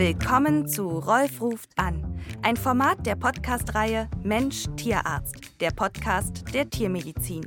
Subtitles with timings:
[0.00, 7.46] Willkommen zu Rolf ruft an, ein Format der Podcast-Reihe Mensch Tierarzt, der Podcast der Tiermedizin.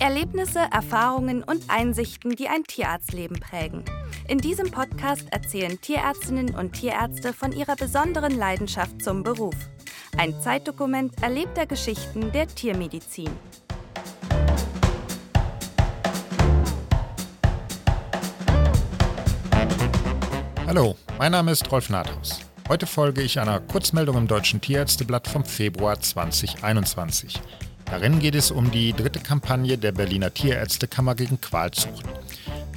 [0.00, 3.84] Erlebnisse, Erfahrungen und Einsichten, die ein Tierarztleben prägen.
[4.26, 9.56] In diesem Podcast erzählen Tierärztinnen und Tierärzte von ihrer besonderen Leidenschaft zum Beruf.
[10.16, 13.28] Ein Zeitdokument erlebter Geschichten der Tiermedizin.
[20.74, 22.40] Hallo, mein Name ist Rolf Nathaus.
[22.66, 27.38] Heute folge ich einer Kurzmeldung im Deutschen Tierärzteblatt vom Februar 2021.
[27.84, 32.06] Darin geht es um die dritte Kampagne der Berliner Tierärztekammer gegen Qualzucht.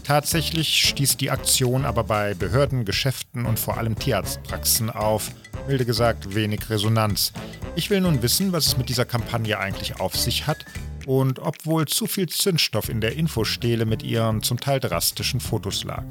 [0.04, 5.32] Tatsächlich stieß die Aktion aber bei Behörden, Geschäften und vor allem Tierarztpraxen auf,
[5.66, 7.32] milde gesagt, wenig Resonanz.
[7.78, 10.66] Ich will nun wissen, was es mit dieser Kampagne eigentlich auf sich hat
[11.06, 15.86] und ob wohl zu viel Zündstoff in der Infostele mit ihren zum Teil drastischen Fotos
[15.86, 16.04] lag.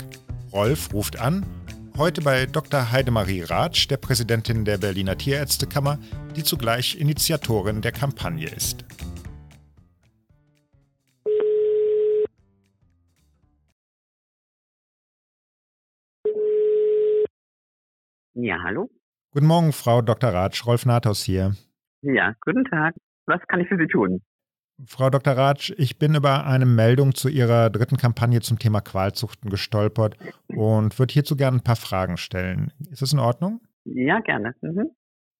[0.50, 1.44] Rolf ruft an
[1.96, 2.90] Heute bei Dr.
[2.90, 6.00] Heidemarie Ratsch, der Präsidentin der Berliner Tierärztekammer,
[6.34, 8.84] die zugleich Initiatorin der Kampagne ist.
[18.34, 18.90] Ja, hallo.
[19.30, 20.30] Guten Morgen, Frau Dr.
[20.30, 20.66] Ratsch.
[20.66, 21.54] Rolf Nathaus hier.
[22.02, 22.96] Ja, guten Tag.
[23.26, 24.20] Was kann ich für Sie tun?
[24.86, 25.34] Frau Dr.
[25.34, 30.16] Ratsch, ich bin über eine Meldung zu Ihrer dritten Kampagne zum Thema Qualzuchten gestolpert
[30.48, 32.72] und würde hierzu gerne ein paar Fragen stellen.
[32.90, 33.60] Ist das in Ordnung?
[33.84, 34.54] Ja, gerne.
[34.62, 34.90] Mhm.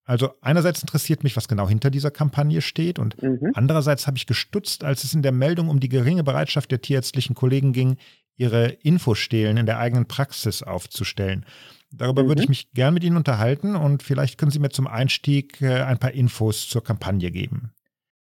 [0.04, 3.50] Also einerseits interessiert mich, was genau hinter dieser Kampagne steht und mhm.
[3.54, 7.34] andererseits habe ich gestutzt, als es in der Meldung um die geringe Bereitschaft der tierärztlichen
[7.34, 7.96] Kollegen ging,
[8.36, 11.46] ihre Infostelen in der eigenen Praxis aufzustellen.
[11.90, 12.28] Darüber mhm.
[12.28, 15.82] würde ich mich gern mit Ihnen unterhalten und vielleicht können Sie mir zum Einstieg äh,
[15.82, 17.72] ein paar Infos zur Kampagne geben.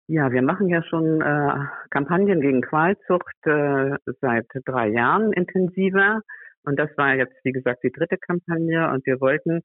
[0.09, 6.21] Ja, wir machen ja schon äh, Kampagnen gegen Qualzucht äh, seit drei Jahren intensiver.
[6.65, 8.91] Und das war jetzt, wie gesagt, die dritte Kampagne.
[8.91, 9.63] Und wir wollten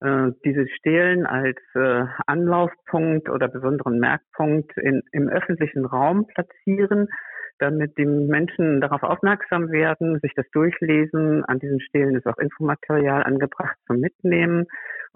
[0.00, 7.08] äh, dieses Stehlen als äh, Anlaufpunkt oder besonderen Merkpunkt in, im öffentlichen Raum platzieren,
[7.58, 11.44] damit die Menschen darauf aufmerksam werden, sich das durchlesen.
[11.46, 14.66] An diesen Stelen ist auch Infomaterial angebracht zum Mitnehmen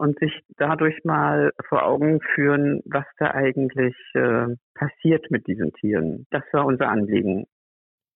[0.02, 6.26] und sich dadurch mal vor Augen führen, was da eigentlich äh, passiert mit diesen Tieren.
[6.30, 7.46] Das war unser Anliegen.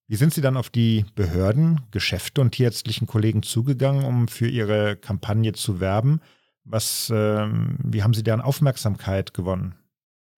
[0.08, 4.96] Wie sind Sie dann auf die Behörden, Geschäfte und tierärztlichen Kollegen zugegangen, um für Ihre
[4.96, 6.20] Kampagne zu werben?
[6.64, 7.46] Was, äh,
[7.84, 9.76] wie haben Sie deren Aufmerksamkeit gewonnen?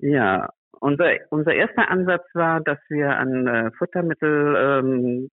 [0.00, 5.30] Ja, unser, unser erster Ansatz war, dass wir an äh, Futtermittel ähm,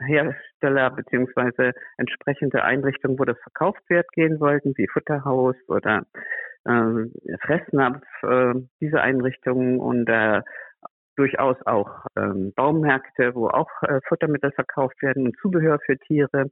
[0.00, 6.04] Hersteller beziehungsweise entsprechende Einrichtungen, wo das verkauft wird, gehen wollten, wie Futterhaus oder
[6.64, 10.42] äh, Fressnapf, äh, diese Einrichtungen und äh,
[11.16, 16.50] durchaus auch ähm, Baumärkte, wo auch äh, Futtermittel verkauft werden und Zubehör für Tiere,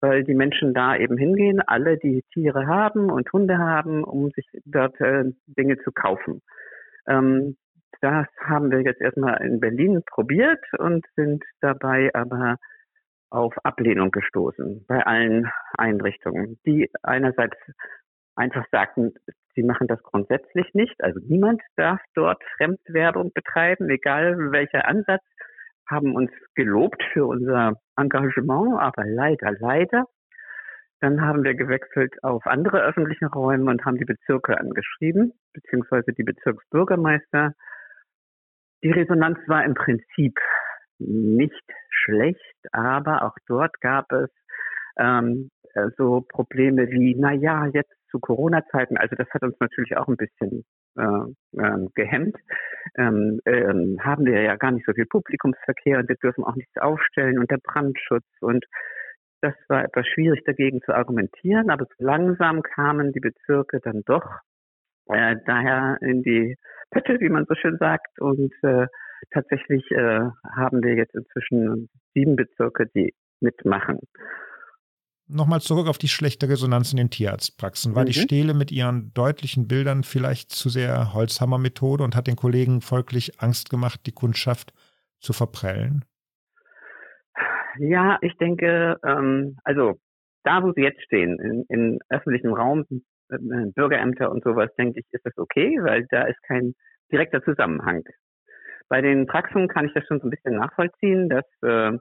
[0.00, 4.46] weil die Menschen da eben hingehen, alle die Tiere haben und Hunde haben, um sich
[4.64, 6.40] dort äh, Dinge zu kaufen.
[7.06, 7.56] Ähm,
[8.00, 12.56] das haben wir jetzt erstmal in Berlin probiert und sind dabei aber
[13.30, 17.56] auf Ablehnung gestoßen bei allen Einrichtungen, die einerseits
[18.34, 19.14] einfach sagten,
[19.54, 21.02] sie machen das grundsätzlich nicht.
[21.02, 25.22] Also niemand darf dort Fremdwerbung betreiben, egal welcher Ansatz,
[25.88, 30.04] haben uns gelobt für unser Engagement, aber leider, leider.
[31.00, 36.22] Dann haben wir gewechselt auf andere öffentliche Räume und haben die Bezirke angeschrieben, beziehungsweise die
[36.22, 37.54] Bezirksbürgermeister.
[38.82, 40.38] Die Resonanz war im Prinzip
[41.00, 44.30] nicht schlecht, aber auch dort gab es
[44.98, 45.50] ähm,
[45.96, 50.16] so Probleme wie, na ja, jetzt zu Corona-Zeiten, also das hat uns natürlich auch ein
[50.16, 50.64] bisschen
[50.98, 52.36] äh, äh, gehemmt,
[52.96, 53.62] ähm, äh,
[54.00, 57.50] haben wir ja gar nicht so viel Publikumsverkehr und wir dürfen auch nichts aufstellen und
[57.50, 58.64] der Brandschutz und
[59.42, 64.26] das war etwas schwierig dagegen zu argumentieren, aber so langsam kamen die Bezirke dann doch
[65.06, 66.56] äh, daher in die
[66.90, 68.86] Pötte, wie man so schön sagt, und äh,
[69.32, 70.20] tatsächlich äh,
[70.56, 73.98] haben wir jetzt inzwischen sieben Bezirke, die mitmachen.
[75.32, 77.94] Nochmal zurück auf die schlechte Resonanz in den Tierarztpraxen.
[77.94, 78.06] War mhm.
[78.06, 83.40] die Stele mit ihren deutlichen Bildern vielleicht zu sehr Holzhammer-Methode und hat den Kollegen folglich
[83.40, 84.72] Angst gemacht, die Kundschaft
[85.20, 86.04] zu verprellen?
[87.78, 90.00] Ja, ich denke, ähm, also
[90.42, 92.84] da, wo sie jetzt stehen, in, in öffentlichem Raum,
[93.28, 93.38] äh,
[93.74, 96.74] Bürgerämter und sowas, denke ich, ist das okay, weil da ist kein
[97.12, 98.02] direkter Zusammenhang.
[98.90, 101.96] Bei den Praxen kann ich das schon so ein bisschen nachvollziehen, dass äh,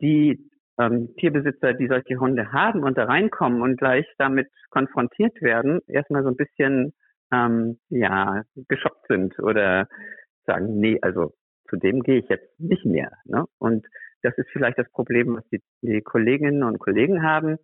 [0.00, 5.80] die ähm, Tierbesitzer, die solche Hunde haben und da reinkommen und gleich damit konfrontiert werden,
[5.86, 6.94] erstmal so ein bisschen
[7.30, 9.86] ähm, ja geschockt sind oder
[10.46, 11.34] sagen, nee, also
[11.68, 13.12] zu dem gehe ich jetzt nicht mehr.
[13.24, 13.44] Ne?
[13.58, 13.86] Und
[14.22, 17.58] das ist vielleicht das Problem, was die, die Kolleginnen und Kollegen haben.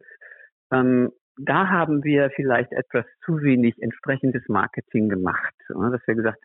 [0.71, 5.55] Ähm, da haben wir vielleicht etwas zu wenig entsprechendes Marketing gemacht.
[5.69, 6.39] Dass wir gesagt,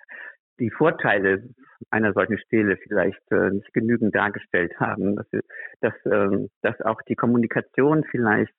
[0.60, 1.44] die Vorteile
[1.92, 5.28] einer solchen Stele vielleicht äh, nicht genügend dargestellt haben, dass,
[5.82, 8.54] dass, ähm, dass auch die Kommunikation vielleicht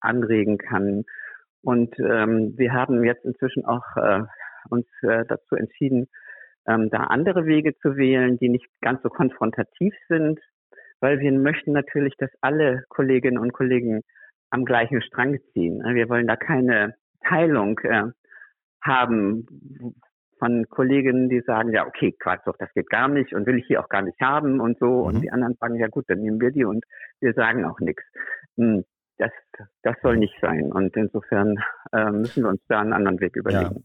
[0.00, 1.04] anregen kann.
[1.62, 4.22] Und ähm, wir haben jetzt inzwischen auch äh,
[4.68, 6.08] uns äh, dazu entschieden,
[6.66, 10.40] ähm, da andere Wege zu wählen, die nicht ganz so konfrontativ sind,
[11.00, 14.02] weil wir möchten natürlich, dass alle Kolleginnen und Kollegen
[14.50, 15.82] am gleichen Strang ziehen.
[15.94, 16.94] Wir wollen da keine
[17.26, 18.04] Teilung äh,
[18.82, 19.46] haben
[20.44, 23.80] von Kolleginnen, die sagen, ja, okay, Quarzsucht, das geht gar nicht und will ich hier
[23.80, 24.86] auch gar nicht haben und so.
[24.86, 25.06] Mhm.
[25.06, 26.84] Und die anderen sagen, ja gut, dann nehmen wir die und
[27.20, 28.02] wir sagen auch nichts.
[28.58, 28.84] Hm,
[29.16, 29.30] das,
[29.82, 30.70] das soll nicht sein.
[30.70, 31.56] Und insofern
[31.92, 33.76] äh, müssen wir uns da einen anderen Weg überlegen.
[33.76, 33.80] Ja.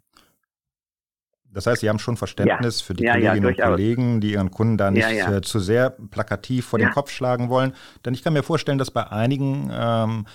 [1.52, 2.86] Das heißt, Sie haben schon Verständnis ja.
[2.86, 5.90] für die ja, Kolleginnen ja, und Kollegen, die ihren Kunden da nicht äh, zu sehr
[5.90, 7.74] plakativ vor den Kopf schlagen wollen.
[8.06, 10.26] Denn ich kann mir vorstellen, dass bei einigen ähm,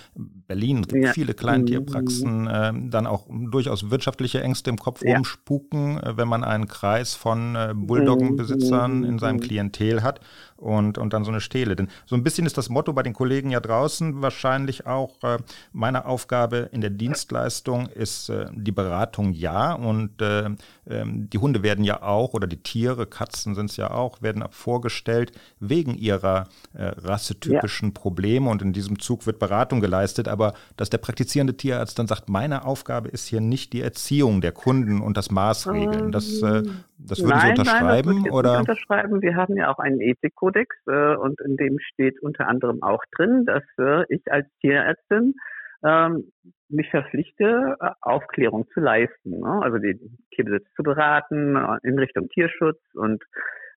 [0.47, 6.27] Berlin gibt viele Kleintierpraxen äh, dann auch durchaus wirtschaftliche Ängste im Kopf rumspuken, äh, wenn
[6.27, 10.19] man einen Kreis von äh, Bulldoggenbesitzern in seinem Klientel hat
[10.57, 11.75] und, und dann so eine Stele.
[11.75, 15.37] Denn so ein bisschen ist das Motto bei den Kollegen ja draußen wahrscheinlich auch, äh,
[15.73, 20.49] meine Aufgabe in der Dienstleistung ist äh, die Beratung ja und äh,
[20.87, 24.43] ähm, die Hunde werden ja auch oder die Tiere, Katzen sind es ja auch, werden
[24.51, 27.93] vorgestellt wegen ihrer äh, rassetypischen ja.
[27.93, 32.29] Probleme und in diesem Zug wird Beratung geleistet, aber dass der praktizierende Tierarzt dann sagt,
[32.29, 36.11] meine Aufgabe ist hier nicht die Erziehung der Kunden und das Maßregeln.
[36.11, 36.63] Das, äh,
[36.97, 38.13] das würden nein, Sie unterschreiben?
[38.13, 38.51] Nein, das oder?
[38.51, 39.21] Nicht unterschreiben.
[39.21, 40.45] Wir haben ja auch einen Ethikkodex
[40.87, 45.35] äh, und in dem steht unter anderem auch drin, dass äh, ich als Tierärztin
[45.83, 46.31] ähm,
[46.69, 49.39] mich verpflichte, äh, Aufklärung zu leisten.
[49.39, 49.61] Ne?
[49.61, 49.99] Also die
[50.33, 53.23] Tierbesitz zu beraten äh, in Richtung Tierschutz und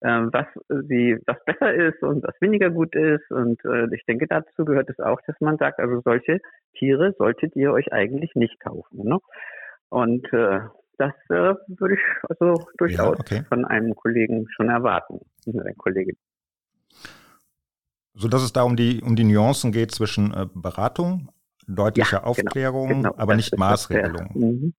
[0.01, 0.47] äh, was
[0.89, 3.31] sie, was besser ist und was weniger gut ist.
[3.31, 6.41] Und äh, ich denke, dazu gehört es auch, dass man sagt, also solche
[6.79, 9.05] Tiere solltet ihr euch eigentlich nicht kaufen.
[9.05, 9.19] Ne?
[9.91, 10.61] Und äh,
[10.99, 13.43] das äh, würde ich also durchaus ja, okay.
[13.49, 16.17] von einem Kollegen schon erwarten, einer Kollegin.
[18.19, 21.31] So dass es da um die, um die Nuancen geht zwischen äh, Beratung,
[21.69, 24.31] deutlicher ja, genau, Aufklärung, genau, aber nicht Maßregelung.
[24.35, 24.75] Mhm.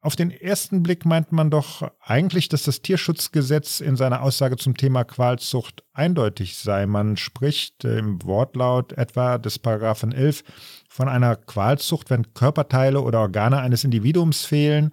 [0.00, 4.76] Auf den ersten Blick meint man doch eigentlich, dass das Tierschutzgesetz in seiner Aussage zum
[4.76, 6.86] Thema Qualzucht eindeutig sei.
[6.86, 10.42] Man spricht im Wortlaut etwa des Paragraphen 11
[10.88, 14.92] von einer Qualzucht, wenn Körperteile oder Organe eines Individuums fehlen,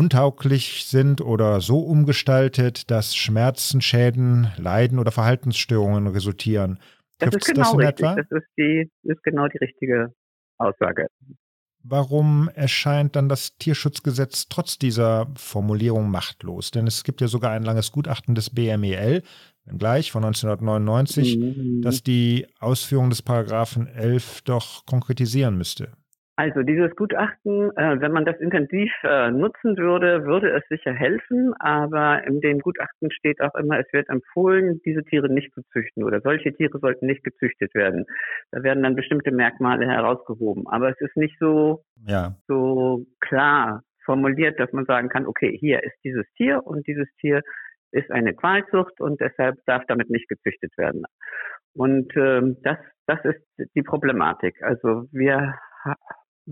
[0.00, 6.78] untauglich sind oder so umgestaltet, dass Schmerzen, Schäden, Leiden oder Verhaltensstörungen resultieren.
[7.18, 8.06] Das ist genau das richtig.
[8.06, 8.14] Etwa?
[8.14, 10.14] Das ist, die, ist genau die richtige
[10.56, 11.08] Aussage.
[11.82, 16.70] Warum erscheint dann das Tierschutzgesetz trotz dieser Formulierung machtlos?
[16.70, 19.22] Denn es gibt ja sogar ein langes Gutachten des BMEL,
[19.66, 21.82] gleich von 1999, mhm.
[21.82, 25.92] das die Ausführung des Paragraphen 11 doch konkretisieren müsste.
[26.40, 31.52] Also dieses Gutachten, äh, wenn man das intensiv äh, nutzen würde, würde es sicher helfen,
[31.58, 36.02] aber in dem Gutachten steht auch immer, es wird empfohlen, diese Tiere nicht zu züchten
[36.02, 38.06] oder solche Tiere sollten nicht gezüchtet werden.
[38.52, 42.34] Da werden dann bestimmte Merkmale herausgehoben, aber es ist nicht so, ja.
[42.48, 47.42] so klar formuliert, dass man sagen kann, okay, hier ist dieses Tier und dieses Tier
[47.92, 51.02] ist eine Qualzucht und deshalb darf damit nicht gezüchtet werden.
[51.74, 54.62] Und ähm, das, das ist die Problematik.
[54.62, 55.54] Also wir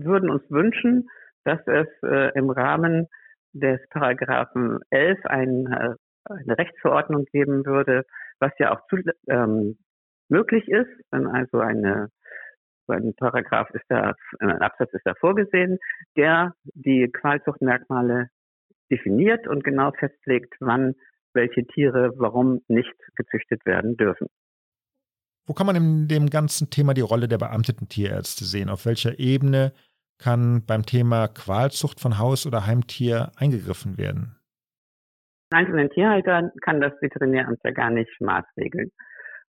[0.03, 1.09] würden uns wünschen,
[1.43, 3.07] dass es äh, im Rahmen
[3.53, 5.95] des Paragraphen 11 ein, äh,
[6.29, 8.03] eine Rechtsverordnung geben würde,
[8.39, 9.77] was ja auch zu, ähm,
[10.29, 12.09] möglich ist, wenn also eine
[12.87, 15.77] ein Paragraph ist da, ein Absatz ist da vorgesehen,
[16.17, 18.29] der die Qualzuchtmerkmale
[18.91, 20.95] definiert und genau festlegt, wann
[21.33, 24.27] welche Tiere warum nicht gezüchtet werden dürfen.
[25.45, 28.69] Wo kann man in dem ganzen Thema die Rolle der beamteten Tierärzte sehen?
[28.69, 29.73] Auf welcher Ebene
[30.19, 34.35] kann beim Thema Qualzucht von Haus- oder Heimtier eingegriffen werden?
[35.51, 38.91] Einzelnen Tierhalter kann das Veterinäramt ja gar nicht maßregeln,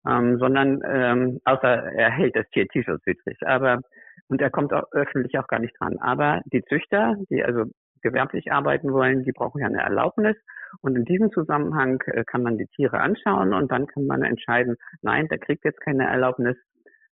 [0.08, 3.36] ähm, sondern ähm, außer er hält das Tier tierschutzwidrig.
[3.44, 3.80] Aber
[4.28, 5.98] und er kommt auch öffentlich auch gar nicht dran.
[5.98, 7.64] Aber die Züchter, die also
[8.02, 10.36] gewerblich arbeiten wollen, die brauchen ja eine Erlaubnis.
[10.80, 14.76] Und in diesem Zusammenhang äh, kann man die Tiere anschauen und dann kann man entscheiden,
[15.02, 16.56] nein, der kriegt jetzt keine Erlaubnis,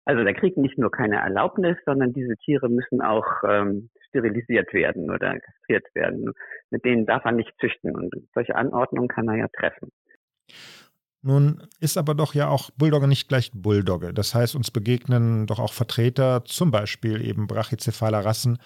[0.04, 5.11] also der kriegt nicht nur keine Erlaubnis, sondern diese Tiere müssen auch ähm, sterilisiert werden
[5.11, 6.33] oder kastriert werden.
[6.71, 9.90] Mit denen darf er nicht züchten und solche Anordnungen kann er ja treffen.
[11.23, 14.14] Nun ist aber doch ja auch Bulldogge nicht gleich Bulldogge.
[14.14, 18.59] Das heißt, uns begegnen doch auch Vertreter, zum Beispiel eben brachycephaler Rassen,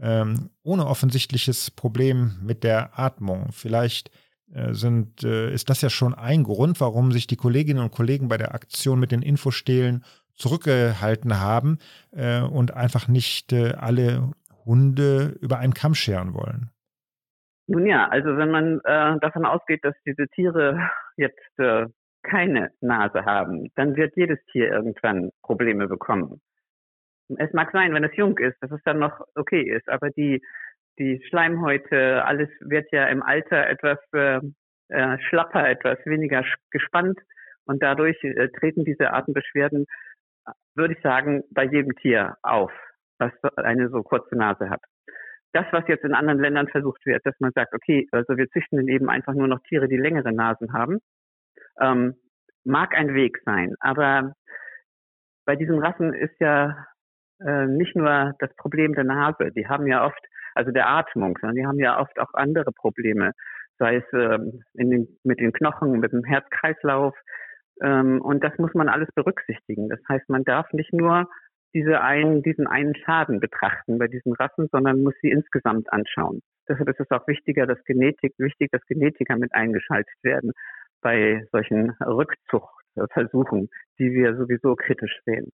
[0.00, 3.48] ähm, ohne offensichtliches Problem mit der Atmung.
[3.52, 4.10] Vielleicht
[4.52, 8.28] äh, sind, äh, ist das ja schon ein Grund, warum sich die Kolleginnen und Kollegen
[8.28, 10.02] bei der Aktion mit den Infostelen
[10.38, 11.78] zurückgehalten haben
[12.12, 14.30] äh, und einfach nicht äh, alle
[14.64, 16.70] Hunde über einen Kamm scheren wollen.
[17.66, 21.86] Nun ja, also wenn man äh, davon ausgeht, dass diese Tiere jetzt äh,
[22.22, 26.40] keine Nase haben, dann wird jedes Tier irgendwann Probleme bekommen.
[27.36, 30.42] Es mag sein, wenn es jung ist, dass es dann noch okay ist, aber die,
[30.98, 34.40] die Schleimhäute, alles wird ja im Alter etwas äh,
[34.88, 37.18] äh, schlapper, etwas weniger gespannt
[37.66, 38.18] und dadurch
[38.58, 39.84] treten diese Atembeschwerden,
[40.78, 42.72] würde ich sagen, bei jedem Tier auf,
[43.18, 44.80] was eine so kurze Nase hat
[45.52, 48.86] das, was jetzt in anderen Ländern versucht wird, dass man sagt, okay, also wir züchten
[48.88, 50.98] eben einfach nur noch Tiere, die längere Nasen haben,
[51.80, 52.14] ähm,
[52.64, 53.74] mag ein Weg sein.
[53.80, 54.34] Aber
[55.46, 56.86] bei diesen Rassen ist ja
[57.40, 60.20] äh, nicht nur das Problem der Nase, die haben ja oft,
[60.54, 63.32] also der Atmung, sondern die haben ja oft auch andere Probleme,
[63.78, 64.38] sei es äh,
[64.74, 67.16] in den, mit den Knochen, mit dem Herzkreislauf.
[67.82, 69.88] Ähm, und das muss man alles berücksichtigen.
[69.88, 71.28] Das heißt, man darf nicht nur
[71.74, 76.40] diese einen, diesen einen Schaden betrachten bei diesen Rassen, sondern muss sie insgesamt anschauen.
[76.68, 80.52] Deshalb ist es auch wichtiger, dass Genetik, wichtig, dass Genetiker mit eingeschaltet werden
[81.00, 83.68] bei solchen Rückzuchtversuchen,
[83.98, 85.50] die wir sowieso kritisch sehen.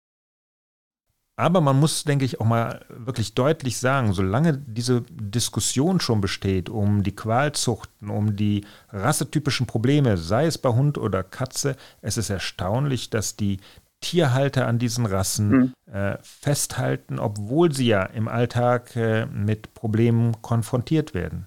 [1.38, 6.68] Aber man muss, denke ich, auch mal wirklich deutlich sagen, solange diese Diskussion schon besteht
[6.68, 12.28] um die Qualzuchten, um die rassetypischen Probleme, sei es bei Hund oder Katze, es ist
[12.28, 13.58] erstaunlich, dass die
[14.00, 15.72] Tierhalter an diesen Rassen mhm.
[15.92, 21.46] äh, festhalten, obwohl sie ja im Alltag äh, mit Problemen konfrontiert werden?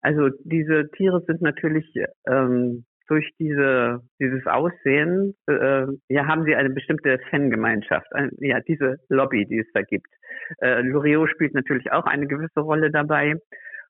[0.00, 1.94] Also diese Tiere sind natürlich
[2.26, 8.98] ähm, durch diese, dieses Aussehen, äh, ja, haben sie eine bestimmte Fangemeinschaft, ein, ja, diese
[9.08, 10.06] Lobby, die es da gibt.
[10.60, 13.34] Äh, Loriot spielt natürlich auch eine gewisse Rolle dabei.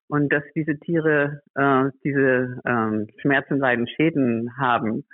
[0.09, 5.05] Und dass diese Tiere äh, diese ähm, Schmerzen, Leiden, Schäden haben,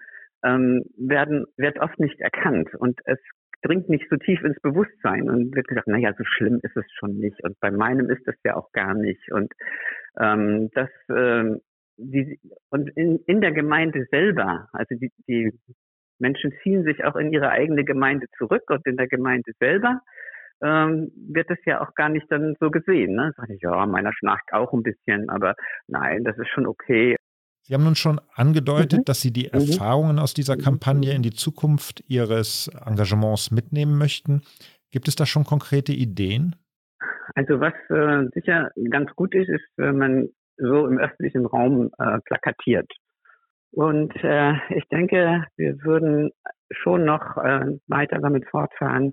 [0.43, 3.19] ähm, werden, wird oft nicht erkannt und es
[3.63, 7.19] dringt nicht so tief ins Bewusstsein und wird gesagt, naja, so schlimm ist es schon
[7.19, 9.53] nicht und bei meinem ist es ja auch gar nicht und
[10.19, 11.61] ähm, das ähm,
[11.97, 12.39] die,
[12.71, 15.53] und in, in der Gemeinde selber, also die, die
[16.19, 20.01] Menschen ziehen sich auch in ihre eigene Gemeinde zurück und in der Gemeinde selber
[20.63, 23.15] ähm, wird es ja auch gar nicht dann so gesehen.
[23.15, 23.33] Ne?
[23.37, 25.55] Sag ich, ja, meiner schnarcht auch ein bisschen, aber
[25.87, 27.17] nein, das ist schon okay.
[27.63, 29.05] Sie haben nun schon angedeutet, mhm.
[29.05, 29.61] dass Sie die mhm.
[29.61, 30.61] Erfahrungen aus dieser mhm.
[30.61, 34.43] Kampagne in die Zukunft Ihres Engagements mitnehmen möchten.
[34.93, 36.57] Gibt es da schon konkrete Ideen?
[37.35, 42.19] Also was äh, sicher ganz gut ist, ist, wenn man so im öffentlichen Raum äh,
[42.25, 42.91] plakatiert.
[43.73, 46.31] Und äh, ich denke, wir würden
[46.71, 49.13] schon noch äh, weiter damit fortfahren,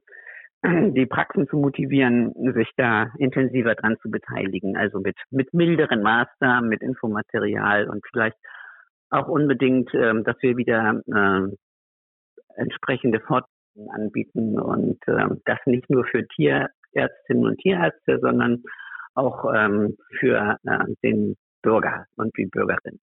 [0.63, 4.77] die Praxen zu motivieren, sich da intensiver dran zu beteiligen.
[4.77, 8.37] Also mit, mit milderen Maßnahmen, mit Infomaterial und vielleicht
[9.09, 11.55] auch unbedingt, ähm, dass wir wieder äh,
[12.55, 18.63] entsprechende Fortbildungen anbieten und äh, das nicht nur für Tierärztinnen und Tierärzte, sondern
[19.15, 22.99] auch ähm, für äh, den Bürger und die Bürgerin.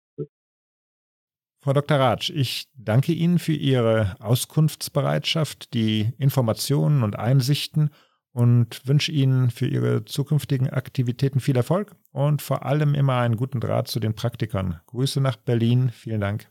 [1.63, 1.99] Frau Dr.
[1.99, 7.91] Ratsch, ich danke Ihnen für Ihre Auskunftsbereitschaft, die Informationen und Einsichten
[8.33, 13.61] und wünsche Ihnen für Ihre zukünftigen Aktivitäten viel Erfolg und vor allem immer einen guten
[13.61, 14.81] Draht zu den Praktikern.
[14.87, 15.91] Grüße nach Berlin.
[15.91, 16.47] Vielen Dank.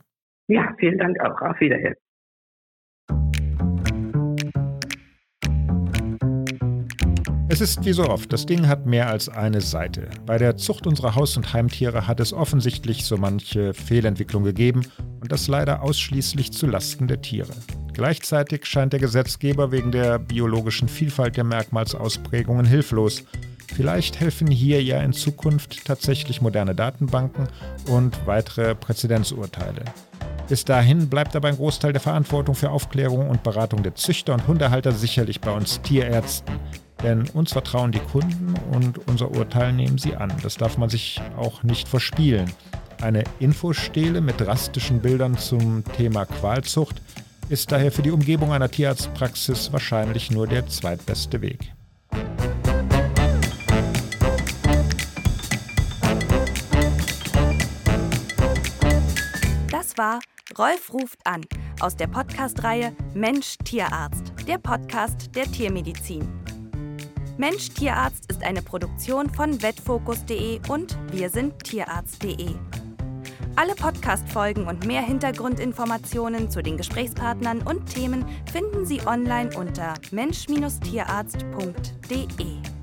[0.46, 1.40] Ja, vielen Dank auch.
[1.40, 1.96] Auf Wiedersehen.
[7.52, 10.08] Es ist wie so oft, das Ding hat mehr als eine Seite.
[10.24, 14.86] Bei der Zucht unserer Haus- und Heimtiere hat es offensichtlich so manche Fehlentwicklung gegeben
[15.20, 17.52] und das leider ausschließlich zu Lasten der Tiere.
[17.92, 23.24] Gleichzeitig scheint der Gesetzgeber wegen der biologischen Vielfalt der Merkmalsausprägungen hilflos.
[23.74, 27.48] Vielleicht helfen hier ja in Zukunft tatsächlich moderne Datenbanken
[27.88, 29.86] und weitere Präzedenzurteile.
[30.48, 34.46] Bis dahin bleibt aber ein Großteil der Verantwortung für Aufklärung und Beratung der Züchter und
[34.46, 36.54] Hundehalter sicherlich bei uns Tierärzten.
[37.02, 40.32] Denn uns vertrauen die Kunden und unser Urteil nehmen sie an.
[40.42, 42.52] Das darf man sich auch nicht verspielen.
[43.00, 47.00] Eine Infostele mit drastischen Bildern zum Thema Qualzucht
[47.48, 51.72] ist daher für die Umgebung einer Tierarztpraxis wahrscheinlich nur der zweitbeste Weg.
[59.70, 60.20] Das war
[60.58, 61.42] Rolf ruft an
[61.80, 66.28] aus der Podcast-Reihe Mensch Tierarzt, der Podcast der Tiermedizin.
[67.40, 72.50] Mensch Tierarzt ist eine Produktion von vetfokus.de und wir sind tierarzt.de.
[73.56, 82.79] Alle Podcast-Folgen und mehr Hintergrundinformationen zu den Gesprächspartnern und Themen finden Sie online unter mensch-tierarzt.de.